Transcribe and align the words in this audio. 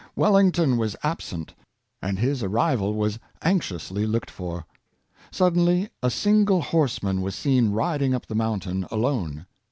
Wellington 0.15 0.77
was 0.77 0.95
absent, 1.03 1.53
and 2.01 2.17
his 2.17 2.41
arrival 2.41 2.95
was 2.95 3.19
anxiously 3.43 4.07
looked 4.07 4.31
for. 4.31 4.65
Suddenly 5.29 5.91
a 6.01 6.09
single 6.09 6.63
horseman 6.63 7.21
was 7.21 7.35
seen 7.35 7.69
riding 7.69 8.15
up 8.15 8.25
the 8.25 8.33
mountain 8.33 8.87
alone. 8.89 9.45